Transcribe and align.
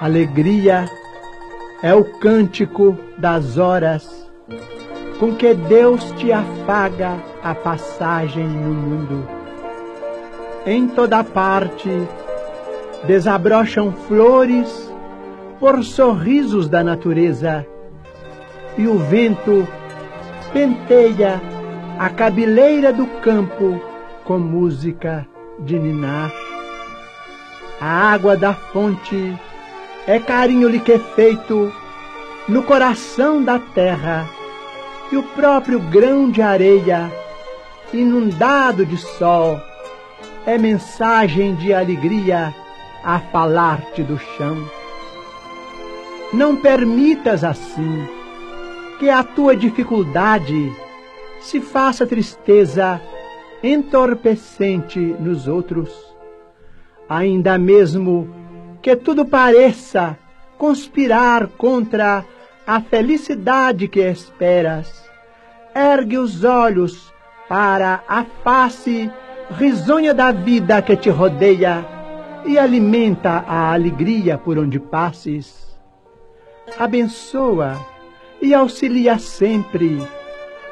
Alegria 0.00 0.88
é 1.82 1.92
o 1.92 2.04
cântico 2.04 2.96
das 3.18 3.58
horas 3.58 4.30
com 5.18 5.34
que 5.34 5.52
Deus 5.54 6.12
te 6.12 6.32
afaga 6.32 7.16
a 7.42 7.52
passagem 7.52 8.46
no 8.46 8.72
mundo. 8.74 9.28
Em 10.64 10.86
toda 10.86 11.24
parte 11.24 11.90
desabrocham 13.08 13.92
flores 14.06 14.88
por 15.58 15.82
sorrisos 15.82 16.68
da 16.68 16.84
natureza, 16.84 17.66
e 18.76 18.86
o 18.86 18.98
vento 18.98 19.66
penteia 20.52 21.42
a 21.98 22.08
cabeleira 22.08 22.92
do 22.92 23.06
campo 23.20 23.80
com 24.24 24.38
música 24.38 25.26
de 25.58 25.76
ninar. 25.76 26.32
A 27.80 28.12
água 28.12 28.36
da 28.36 28.54
fonte 28.54 29.36
é 30.08 30.18
carinho 30.18 30.70
liquefeito 30.70 31.70
no 32.48 32.62
coração 32.62 33.44
da 33.44 33.58
terra, 33.58 34.26
e 35.12 35.16
o 35.18 35.22
próprio 35.22 35.78
grão 35.78 36.30
de 36.30 36.40
areia, 36.40 37.12
inundado 37.92 38.86
de 38.86 38.96
sol, 38.96 39.60
é 40.46 40.56
mensagem 40.56 41.54
de 41.56 41.74
alegria 41.74 42.54
a 43.04 43.20
falar-te 43.20 44.02
do 44.02 44.18
chão. 44.18 44.56
Não 46.32 46.56
permitas 46.56 47.44
assim 47.44 48.08
que 48.98 49.10
a 49.10 49.22
tua 49.22 49.54
dificuldade 49.54 50.72
se 51.38 51.60
faça 51.60 52.06
tristeza 52.06 52.98
entorpecente 53.62 54.98
nos 54.98 55.46
outros, 55.46 55.90
ainda 57.06 57.58
mesmo 57.58 58.47
que 58.82 58.96
tudo 58.96 59.24
pareça 59.24 60.18
conspirar 60.56 61.46
contra 61.46 62.24
a 62.66 62.80
felicidade 62.80 63.88
que 63.88 64.00
esperas. 64.00 65.08
Ergue 65.74 66.18
os 66.18 66.44
olhos 66.44 67.12
para 67.48 68.02
a 68.08 68.24
face 68.44 69.10
risonha 69.50 70.12
da 70.12 70.30
vida 70.32 70.82
que 70.82 70.96
te 70.96 71.08
rodeia 71.08 71.86
e 72.44 72.58
alimenta 72.58 73.44
a 73.46 73.72
alegria 73.72 74.36
por 74.36 74.58
onde 74.58 74.78
passes. 74.78 75.78
Abençoa 76.78 77.74
e 78.40 78.52
auxilia 78.54 79.18
sempre, 79.18 80.02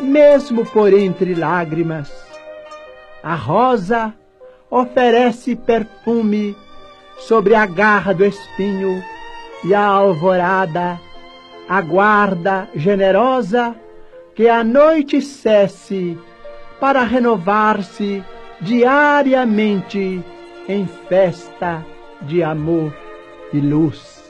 mesmo 0.00 0.66
por 0.66 0.92
entre 0.92 1.34
lágrimas. 1.34 2.12
A 3.22 3.34
rosa 3.34 4.14
oferece 4.70 5.56
perfume 5.56 6.54
sobre 7.18 7.54
a 7.54 7.66
garra 7.66 8.14
do 8.14 8.24
espinho 8.24 9.02
e 9.64 9.74
a 9.74 9.84
alvorada 9.84 11.00
aguarda 11.68 12.68
generosa 12.74 13.76
que 14.34 14.48
a 14.48 14.64
noite 14.64 15.20
cesse 15.20 16.16
para 16.80 17.02
renovar-se 17.02 18.24
diariamente 18.60 20.22
em 20.68 20.86
festa 21.08 21.84
de 22.22 22.42
amor 22.42 22.94
e 23.52 23.60
luz. 23.60 24.27